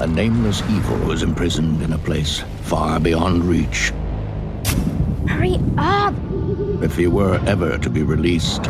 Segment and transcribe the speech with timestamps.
[0.00, 3.92] a nameless evil was imprisoned in a place far beyond reach.
[5.26, 6.14] Hurry up!
[6.82, 8.60] If he were ever to be released,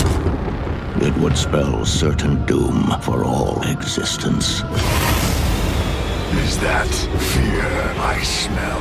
[1.02, 4.62] it would spell certain doom for all existence.
[6.44, 6.88] Is that
[7.34, 7.64] fear
[8.00, 8.80] I smell?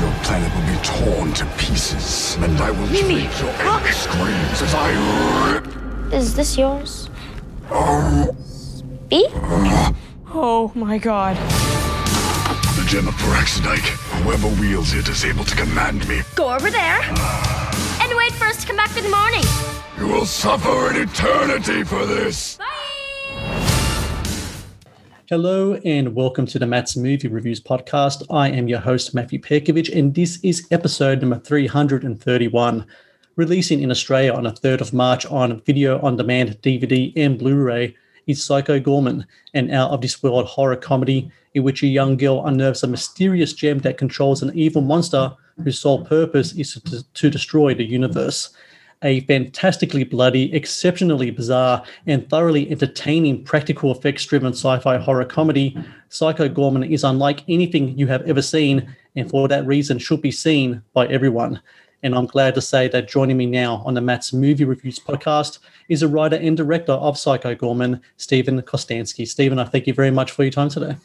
[0.00, 3.86] Your planet will be torn to pieces, and I will Mimi, treat your look!
[3.86, 6.12] screams as I rip.
[6.12, 7.10] Is this yours?
[7.70, 8.34] Oh.
[9.08, 9.26] B?
[10.38, 11.34] Oh my god.
[12.76, 13.88] The gem of Paraxidike.
[14.20, 16.20] Whoever wields it is able to command me.
[16.34, 17.98] Go over there ah.
[18.02, 19.42] and wait for us to come back in the morning.
[19.98, 22.58] You will suffer an eternity for this.
[22.58, 22.66] Bye.
[25.30, 28.22] Hello and welcome to the Matt's Movie Reviews podcast.
[28.28, 32.84] I am your host, Matthew Perkovich, and this is episode number 331,
[33.36, 37.54] releasing in Australia on the 3rd of March on video on demand, DVD, and Blu
[37.54, 37.96] ray.
[38.26, 39.24] Is Psycho Goreman,
[39.54, 43.52] an out of this world horror comedy in which a young girl unearths a mysterious
[43.52, 48.54] gem that controls an evil monster whose sole purpose is to, to destroy the universe
[49.02, 55.76] a fantastically bloody, exceptionally bizarre, and thoroughly entertaining practical effects driven sci fi horror comedy,
[56.08, 60.30] Psycho Goreman is unlike anything you have ever seen, and for that reason should be
[60.30, 61.60] seen by everyone.
[62.02, 65.58] And I'm glad to say that joining me now on the Matt's Movie Reviews podcast
[65.88, 69.26] is a writer and director of Psycho Goreman, Stephen Kostanski.
[69.26, 70.96] Stephen, I thank you very much for your time today.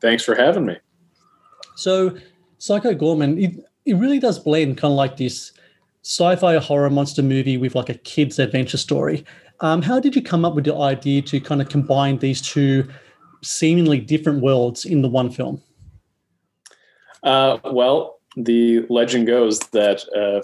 [0.00, 0.76] Thanks for having me.
[1.76, 2.16] So,
[2.58, 5.52] Psycho Goreman, it, it really does blend kind of like this
[6.02, 9.24] sci-fi horror monster movie with like a kid's adventure story.
[9.60, 12.88] Um, how did you come up with the idea to kind of combine these two
[13.42, 15.62] seemingly different worlds in the one film?
[17.22, 20.42] Uh, well, the legend goes that a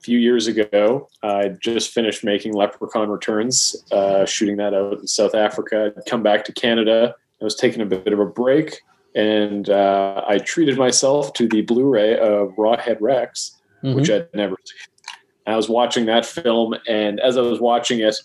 [0.00, 5.34] few years ago, I just finished making Leprechaun Returns, uh, shooting that out in South
[5.34, 5.92] Africa.
[5.96, 7.14] I'd come back to Canada.
[7.40, 8.80] I was taking a bit of a break,
[9.14, 15.14] and uh, I treated myself to the Blu-ray of Rawhead Rex, which I'd never seen.
[15.46, 18.16] I was watching that film, and as I was watching it,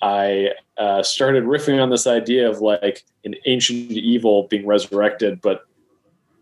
[0.00, 5.64] I uh, started riffing on this idea of like an ancient evil being resurrected, but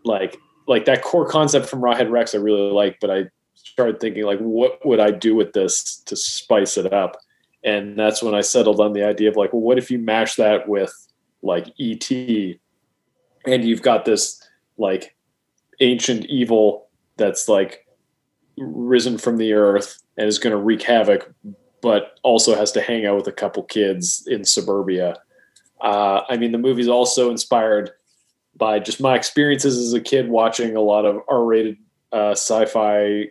[0.03, 0.37] like
[0.71, 2.99] like that core concept from Rawhead Rex, I really like.
[3.01, 7.17] But I started thinking like, what would I do with this to spice it up?
[7.63, 10.35] And that's when I settled on the idea of like, well, what if you mash
[10.35, 10.93] that with
[11.43, 12.09] like ET,
[13.45, 14.41] and you've got this
[14.77, 15.15] like
[15.79, 16.87] ancient evil
[17.17, 17.85] that's like
[18.57, 21.33] risen from the earth and is going to wreak havoc,
[21.81, 25.17] but also has to hang out with a couple kids in suburbia.
[25.81, 27.91] Uh, I mean, the movie's also inspired
[28.61, 31.77] by just my experiences as a kid watching a lot of R-rated
[32.11, 33.25] uh, sci-fi,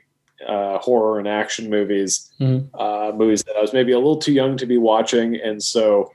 [0.44, 2.28] uh, horror, and action movies.
[2.74, 6.10] Uh, movies that I was maybe a little too young to be watching, and so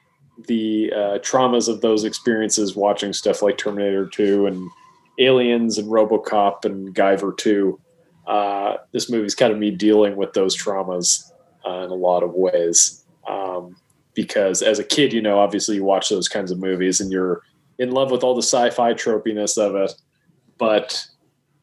[0.49, 4.69] the uh, traumas of those experiences, watching stuff like Terminator 2 and
[5.17, 7.79] Aliens and RoboCop and Guyver 2
[8.27, 11.31] uh, this movie's kind of me dealing with those traumas
[11.65, 13.05] uh, in a lot of ways.
[13.29, 13.77] Um,
[14.13, 17.41] because as a kid, you know, obviously you watch those kinds of movies and you're
[17.79, 19.93] in love with all the sci-fi tropiness of it,
[20.57, 21.05] but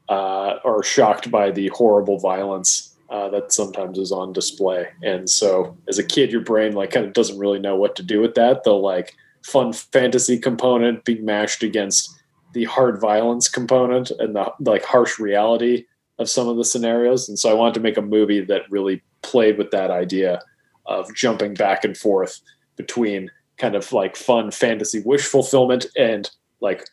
[0.09, 4.89] uh, are shocked by the horrible violence uh, that sometimes is on display.
[5.03, 8.03] And so, as a kid, your brain like kind of doesn't really know what to
[8.03, 8.65] do with that.
[8.65, 12.11] The like fun fantasy component being mashed against
[12.55, 15.84] the hard violence component and the like harsh reality
[16.19, 17.28] of some of the scenarios.
[17.28, 20.41] And so I wanted to make a movie that really played with that idea
[20.87, 22.41] of jumping back and forth
[22.77, 23.31] between
[23.62, 26.28] kind of like fun fantasy wish fulfillment and
[26.61, 26.84] like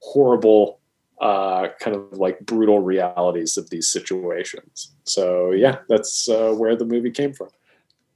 [0.00, 0.78] horrible
[1.18, 4.92] uh, kind of like brutal realities of these situations.
[5.04, 7.48] So yeah, that's uh, where the movie came from.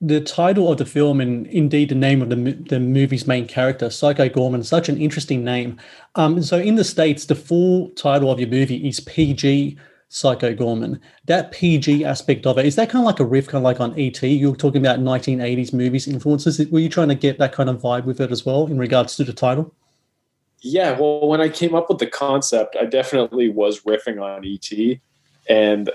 [0.02, 3.88] The title of the film and indeed the name of the, the movie's main character,
[3.88, 5.80] Psycho Goreman, such an interesting name.
[6.14, 9.78] Um, so in the States, the full title of your movie is PG
[10.08, 11.00] Psycho Goreman.
[11.26, 13.80] That PG aspect of it, is that kind of like a riff, kind of like
[13.80, 14.22] on ET?
[14.22, 16.66] You were talking about 1980s movies influences.
[16.70, 19.16] Were you trying to get that kind of vibe with it as well in regards
[19.16, 19.74] to the title?
[20.60, 24.98] Yeah, well, when I came up with the concept, I definitely was riffing on ET,
[25.48, 25.90] and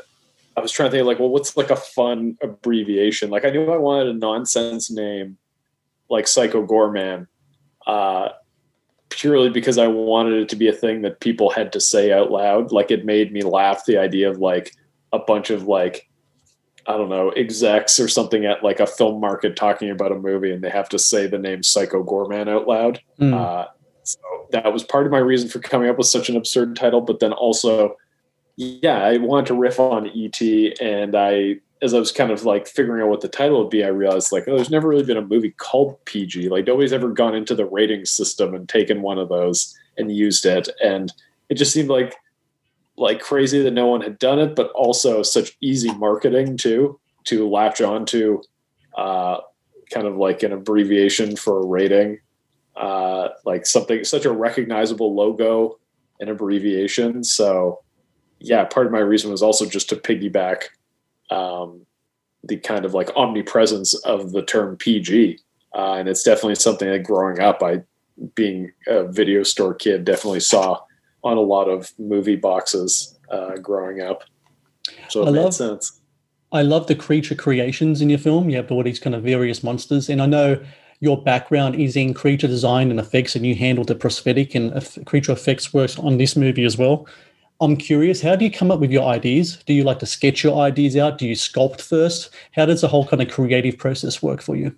[0.55, 3.29] I was trying to think like, well, what's like a fun abbreviation?
[3.29, 5.37] Like, I knew I wanted a nonsense name,
[6.09, 7.27] like Psycho Goreman,
[7.87, 8.29] uh,
[9.15, 12.31] purely because I wanted it to be a thing that people had to say out
[12.31, 12.71] loud.
[12.71, 14.75] Like it made me laugh the idea of like
[15.11, 16.09] a bunch of like
[16.85, 20.51] I don't know execs or something at like a film market talking about a movie
[20.51, 22.99] and they have to say the name Psycho Goreman out loud.
[23.19, 23.33] Mm.
[23.33, 23.67] Uh,
[24.03, 24.19] so
[24.51, 27.01] that was part of my reason for coming up with such an absurd title.
[27.01, 27.95] But then also,
[28.57, 30.41] yeah, I wanted to riff on ET,
[30.81, 33.83] and I as I was kind of like figuring out what the title would be,
[33.83, 36.47] I realized like, oh, there's never really been a movie called PG.
[36.47, 40.45] Like nobody's ever gone into the rating system and taken one of those and used
[40.45, 40.69] it.
[40.81, 41.11] And
[41.49, 42.15] it just seemed like
[42.95, 47.49] like crazy that no one had done it, but also such easy marketing too to
[47.49, 48.41] latch onto
[48.95, 49.39] uh,
[49.91, 52.19] kind of like an abbreviation for a rating.
[52.77, 55.79] Uh, like something such a recognizable logo
[56.21, 57.25] and abbreviation.
[57.25, 57.81] So
[58.39, 60.69] yeah, part of my reason was also just to piggyback
[61.29, 61.85] um,
[62.43, 65.39] the kind of like omnipresence of the term PG.
[65.75, 67.81] Uh, and it's definitely something that growing up, I,
[68.35, 70.79] being a video store kid, definitely saw
[71.23, 74.23] on a lot of movie boxes uh, growing up.
[75.09, 75.99] So it I made love- sense.
[76.51, 78.47] I love the creature creations in your film.
[78.47, 80.63] You have all these kind of various monsters, and I know
[80.99, 84.71] your background is in creature design and effects, and you handled the prosthetic and
[85.05, 87.07] creature effects works on this movie as well.
[87.63, 89.57] I'm curious, how do you come up with your ideas?
[89.65, 91.17] Do you like to sketch your ideas out?
[91.17, 92.29] Do you sculpt first?
[92.51, 94.75] How does the whole kind of creative process work for you?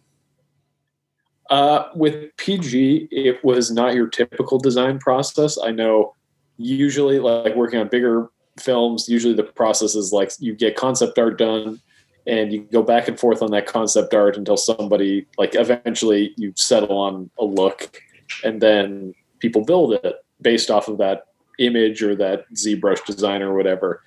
[1.50, 5.58] Uh, with PG, it was not your typical design process.
[5.62, 6.16] I know
[6.58, 8.30] usually, like working on bigger
[8.60, 11.82] films, usually the process is like you get concept art done
[12.28, 16.54] and you go back and forth on that concept art until somebody, like, eventually you
[16.56, 18.02] settle on a look
[18.44, 21.26] and then people build it based off of that
[21.60, 24.02] image or that ZBrush design or whatever.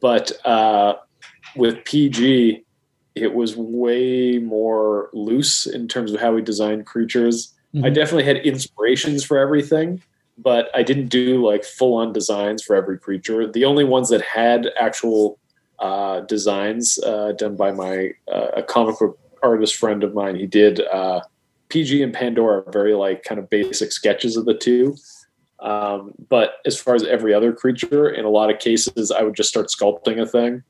[0.00, 0.96] But uh,
[1.56, 2.64] with PG,
[3.14, 7.54] it was way more loose in terms of how we designed creatures.
[7.74, 7.94] I Mhm.
[7.94, 10.02] definitely had inspirations for everything,
[10.38, 13.46] but I didn't do like full on designs for every creature.
[13.46, 15.38] The only ones that had actual
[15.78, 20.46] uh, designs uh, done by my uh, a comic book artist friend of mine, he
[20.46, 21.20] did uh,
[21.68, 24.96] PG and Pandora, are very like kind of basic sketches of the two.
[25.60, 29.34] Um, but as far as every other creature, in a lot of cases, I would
[29.34, 30.62] just start sculpting a thing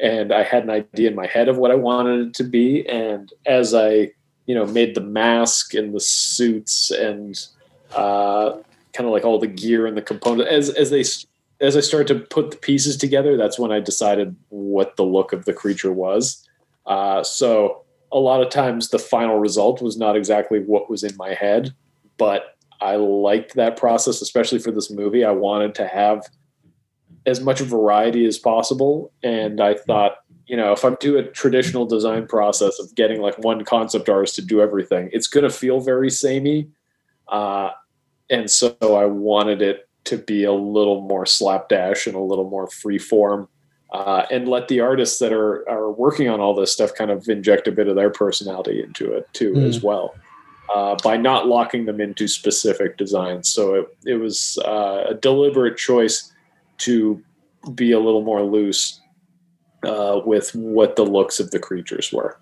[0.00, 2.86] and I had an idea in my head of what I wanted it to be.
[2.88, 4.12] And as I,
[4.46, 7.38] you know, made the mask and the suits and
[7.94, 8.52] uh,
[8.92, 11.04] kind of like all the gear and the components, as as they
[11.60, 15.32] as I started to put the pieces together, that's when I decided what the look
[15.32, 16.46] of the creature was.
[16.86, 17.82] Uh, so
[18.12, 21.74] a lot of times the final result was not exactly what was in my head,
[22.16, 25.24] but I liked that process, especially for this movie.
[25.24, 26.26] I wanted to have
[27.26, 29.12] as much variety as possible.
[29.22, 33.36] And I thought, you know, if I do a traditional design process of getting like
[33.38, 36.68] one concept artist to do everything, it's going to feel very samey.
[37.26, 37.70] Uh,
[38.30, 42.66] and so I wanted it to be a little more slapdash and a little more
[42.68, 43.48] free form.
[43.92, 47.26] Uh, and let the artists that are are working on all this stuff kind of
[47.28, 49.66] inject a bit of their personality into it too, Mm.
[49.66, 50.14] as well,
[50.74, 53.48] uh, by not locking them into specific designs.
[53.48, 56.32] So it it was uh, a deliberate choice
[56.78, 57.22] to
[57.74, 59.00] be a little more loose
[59.84, 62.38] uh, with what the looks of the creatures were.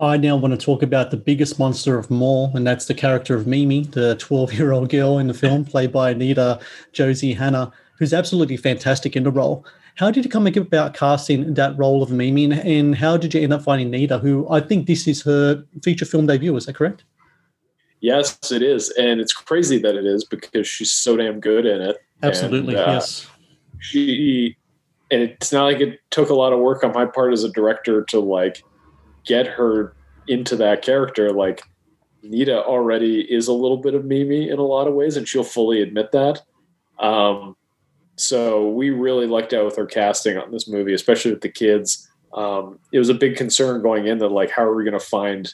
[0.00, 2.94] I now want to talk about the biggest monster of them all, and that's the
[2.94, 6.58] character of Mimi, the 12 year old girl in the film, played by Anita
[6.92, 9.64] Josie Hanna, who's absolutely fantastic in the role.
[9.96, 13.42] How did you come about casting that role of Mimi, and- and how did you
[13.42, 16.56] end up finding Nita, who I think this is her feature film debut?
[16.56, 17.04] Is that correct?
[18.02, 21.80] Yes, it is, and it's crazy that it is because she's so damn good in
[21.80, 21.98] it.
[22.20, 23.28] Absolutely, And, uh, yes.
[23.78, 24.56] she
[25.12, 27.50] and it's not like it took a lot of work on my part as a
[27.50, 28.64] director to like
[29.24, 29.94] get her
[30.26, 31.62] into that character like
[32.22, 35.44] nita already is a little bit of mimi in a lot of ways and she'll
[35.44, 36.40] fully admit that
[36.98, 37.56] um,
[38.16, 42.08] so we really lucked out with her casting on this movie especially with the kids
[42.34, 45.04] um, it was a big concern going in that like how are we going to
[45.04, 45.52] find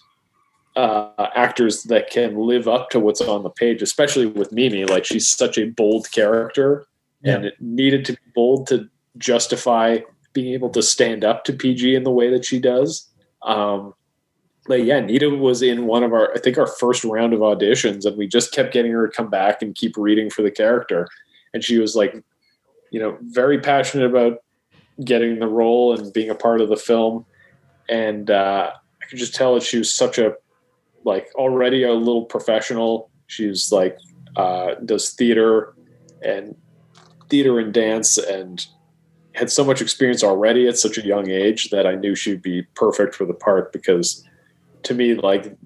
[0.78, 5.04] uh, actors that can live up to what's on the page especially with mimi like
[5.04, 6.86] she's such a bold character
[7.24, 9.98] and it needed to be bold to justify
[10.32, 13.08] being able to stand up to PG in the way that she does.
[13.42, 13.94] Um,
[14.66, 18.04] but yeah, Nita was in one of our, I think our first round of auditions,
[18.04, 21.08] and we just kept getting her to come back and keep reading for the character.
[21.54, 22.22] And she was like,
[22.90, 24.38] you know, very passionate about
[25.04, 27.24] getting the role and being a part of the film.
[27.88, 30.34] And uh, I could just tell that she was such a,
[31.08, 33.10] like, already a little professional.
[33.26, 33.98] She's like,
[34.36, 35.74] uh, does theater
[36.22, 36.54] and
[37.28, 38.66] theater and dance and
[39.34, 42.62] had so much experience already at such a young age that I knew she'd be
[42.74, 44.24] perfect for the part because
[44.84, 45.56] to me like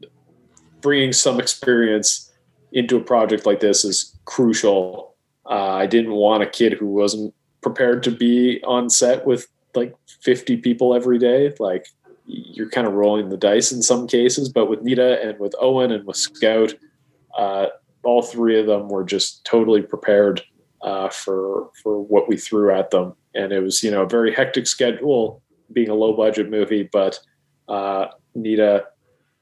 [0.81, 2.31] bringing some experience
[2.73, 5.15] into a project like this is crucial.
[5.49, 9.95] Uh, I didn't want a kid who wasn't prepared to be on set with like
[10.23, 11.55] 50 people every day.
[11.59, 11.87] Like
[12.27, 15.93] you're kind of rolling the dice in some cases, but with Nita and with Owen
[15.93, 16.75] and with Scout,
[17.37, 17.67] uh,
[18.05, 20.43] all three of them were just totally prepared
[20.83, 24.35] uh, for for what we threw at them, and it was you know a very
[24.35, 27.19] hectic schedule, being a low budget movie, but
[27.69, 28.87] uh, Nita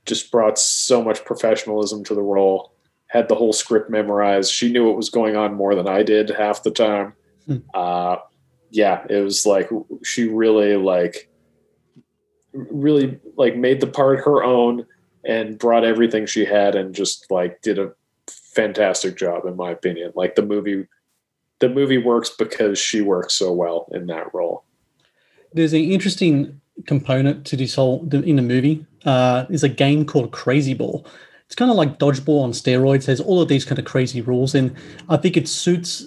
[0.07, 2.75] just brought so much professionalism to the role.
[3.07, 4.53] Had the whole script memorized.
[4.53, 7.15] She knew what was going on more than I did half the time.
[7.47, 7.57] Hmm.
[7.75, 8.17] Uh,
[8.71, 9.69] yeah, it was like
[10.05, 11.30] she really like
[12.53, 14.87] really like made the part her own
[15.25, 17.93] and brought everything she had and just like did a
[18.29, 20.13] fantastic job in my opinion.
[20.15, 20.87] Like the movie
[21.61, 24.65] the movie works because she works so well in that role.
[25.53, 28.87] There's an interesting component to this whole in the movie.
[29.05, 31.07] Uh, is a game called Crazy Ball.
[31.47, 33.07] It's kind of like dodgeball on steroids.
[33.07, 34.75] There's all of these kind of crazy rules, and
[35.09, 36.07] I think it suits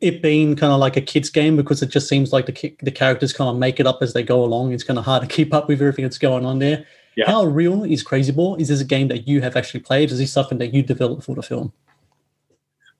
[0.00, 2.90] it being kind of like a kids game because it just seems like the the
[2.90, 4.72] characters kind of make it up as they go along.
[4.72, 6.86] It's kind of hard to keep up with everything that's going on there.
[7.16, 7.26] Yeah.
[7.26, 8.56] How real is Crazy Ball?
[8.56, 10.10] Is this a game that you have actually played?
[10.10, 11.72] Is this something that you developed for the film?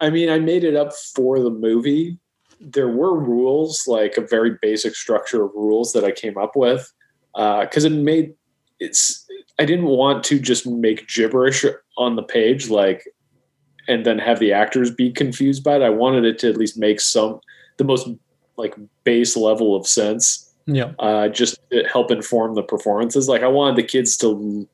[0.01, 2.19] I mean, I made it up for the movie.
[2.59, 6.91] There were rules, like a very basic structure of rules that I came up with,
[7.35, 8.35] because uh, it made
[8.81, 9.27] it's.
[9.59, 11.65] I didn't want to just make gibberish
[11.97, 13.05] on the page, like,
[13.89, 15.83] and then have the actors be confused by it.
[15.83, 17.41] I wanted it to at least make some
[17.77, 18.09] the most
[18.57, 18.75] like
[19.05, 20.55] base level of sense.
[20.67, 20.93] Yeah.
[20.99, 21.59] Uh, just
[21.93, 23.29] help inform the performances.
[23.29, 24.69] Like I wanted the kids to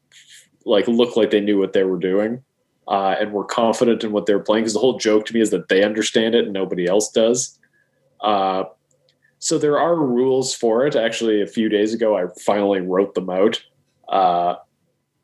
[0.65, 2.43] like look like they knew what they were doing
[2.89, 4.65] uh, and were confident in what they were playing.
[4.65, 7.59] Because the whole joke to me is that they understand it and nobody else does.
[8.21, 8.65] Uh,
[9.39, 10.95] so there are rules for it.
[10.95, 13.63] Actually, a few days ago, I finally wrote them out
[14.09, 14.55] uh,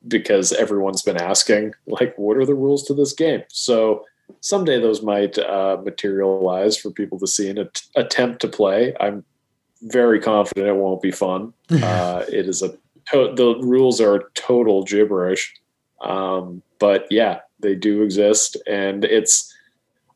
[0.09, 3.43] because everyone's been asking, like, what are the rules to this game?
[3.49, 4.05] So
[4.41, 8.95] someday those might uh, materialize for people to see and at- attempt to play.
[9.01, 9.25] I'm
[9.83, 11.53] very confident it won't be fun.
[11.71, 12.71] Uh, it is a
[13.13, 15.55] to- the rules are total gibberish.
[16.01, 19.55] Um, but yeah, they do exist, and it's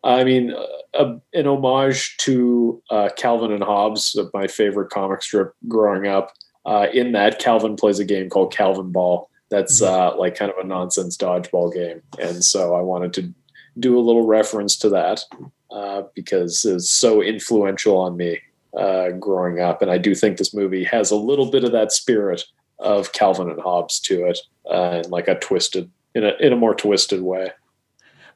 [0.04, 0.54] I mean
[0.94, 6.32] a, an homage to uh, Calvin and Hobbes, my favorite comic strip growing up.
[6.64, 9.26] Uh, in that, Calvin plays a game called Calvinball.
[9.52, 13.34] That's uh, like kind of a nonsense dodgeball game, and so I wanted to
[13.78, 15.24] do a little reference to that
[15.70, 18.40] uh, because it's so influential on me
[18.74, 21.92] uh, growing up, and I do think this movie has a little bit of that
[21.92, 22.44] spirit
[22.78, 24.38] of Calvin and Hobbes to it,
[24.70, 27.50] uh, and like a twisted in a in a more twisted way.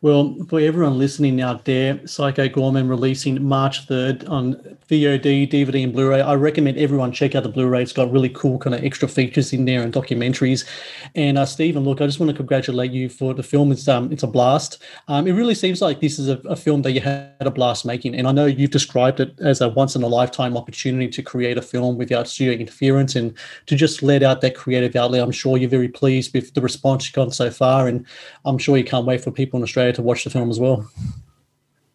[0.02, 4.54] Well, for everyone listening out there, Psycho Goreman releasing March 3rd on
[4.90, 6.20] VOD, DVD, and Blu ray.
[6.20, 7.82] I recommend everyone check out the Blu ray.
[7.82, 10.66] It's got really cool kind of extra features in there and documentaries.
[11.14, 13.72] And uh, Stephen, look, I just want to congratulate you for the film.
[13.72, 14.82] It's, um, it's a blast.
[15.08, 17.86] Um, it really seems like this is a, a film that you had a blast
[17.86, 18.14] making.
[18.14, 21.56] And I know you've described it as a once in a lifetime opportunity to create
[21.56, 23.32] a film without studio interference and
[23.64, 25.22] to just let out that creative outlet.
[25.22, 27.88] I'm sure you're very pleased with the response you've gotten so far.
[27.88, 28.04] And
[28.44, 30.88] I'm sure you can't wait for people in Australia to watch the film as well.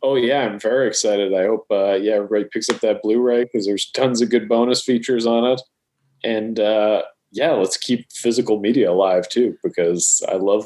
[0.03, 1.33] Oh yeah, I'm very excited.
[1.33, 4.83] I hope uh, yeah everybody picks up that Blu-ray because there's tons of good bonus
[4.83, 5.61] features on it,
[6.23, 10.65] and uh, yeah, let's keep physical media alive too because I love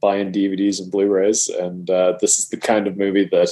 [0.00, 3.50] buying DVDs and Blu-rays, and uh, this is the kind of movie that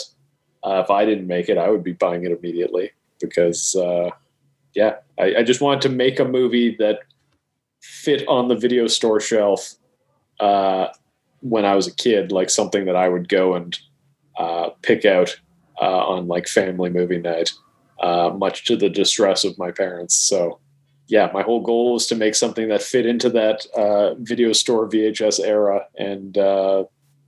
[0.64, 2.90] uh, if I didn't make it, I would be buying it immediately
[3.20, 4.10] because uh,
[4.74, 7.00] yeah, I, I, just wanted to make a movie that
[7.80, 9.74] fit on the video store shelf
[10.40, 10.88] uh,
[11.40, 13.78] when I was a kid, like something that I would go and
[14.38, 15.38] uh, pick out
[15.80, 17.52] uh, on like family movie night,
[18.00, 20.14] uh, much to the distress of my parents.
[20.14, 20.58] So,
[21.06, 24.88] yeah, my whole goal was to make something that fit into that uh, video store
[24.88, 26.84] VHS era, and uh,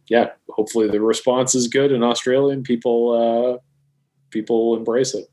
[0.09, 3.59] yeah, hopefully the response is good in Australia and people uh,
[4.31, 5.27] people embrace it.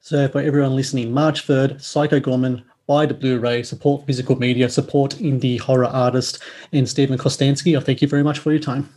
[0.00, 5.12] So, for everyone listening, March third, Psycho Goreman buy the Blu-ray, support physical media, support
[5.12, 6.42] indie horror artist,
[6.72, 7.78] and Stephen Kostanski.
[7.78, 8.88] I thank you very much for your time.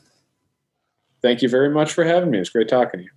[1.21, 2.39] Thank you very much for having me.
[2.39, 3.11] It's great talking to you.